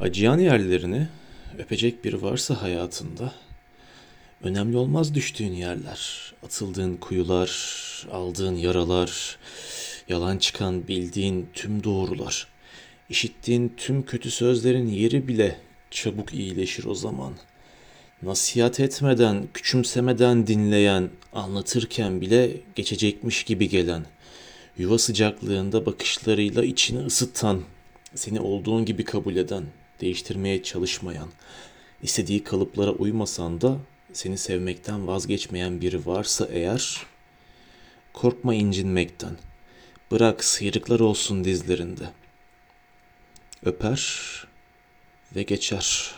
[0.00, 1.08] Acıyan yerlerini
[1.58, 3.32] öpecek biri varsa hayatında,
[4.42, 7.50] önemli olmaz düştüğün yerler, atıldığın kuyular,
[8.12, 9.38] aldığın yaralar,
[10.08, 12.46] yalan çıkan bildiğin tüm doğrular,
[13.08, 15.56] işittiğin tüm kötü sözlerin yeri bile
[15.90, 17.32] çabuk iyileşir o zaman.
[18.22, 24.06] Nasihat etmeden, küçümsemeden dinleyen, anlatırken bile geçecekmiş gibi gelen,
[24.78, 27.62] yuva sıcaklığında bakışlarıyla içini ısıtan,
[28.14, 29.64] seni olduğun gibi kabul eden,
[30.00, 31.28] değiştirmeye çalışmayan,
[32.02, 33.76] istediği kalıplara uymasan da
[34.12, 37.06] seni sevmekten vazgeçmeyen biri varsa eğer,
[38.12, 39.36] korkma incinmekten.
[40.10, 42.10] Bırak sıyrıklar olsun dizlerinde.
[43.64, 44.20] Öper
[45.36, 46.14] ve geçer.